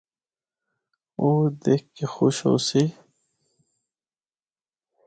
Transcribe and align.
او 1.19 1.27
اے 1.43 1.49
دکھ 1.63 1.85
کے 1.95 2.05
خوش 2.15 2.37
ہوسی۔ 2.47 2.83